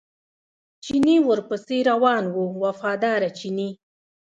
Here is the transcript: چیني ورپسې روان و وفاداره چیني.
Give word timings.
چیني 0.83 1.15
ورپسې 1.27 1.77
روان 1.89 2.23
و 2.35 2.37
وفاداره 2.63 3.29
چیني. 3.39 3.69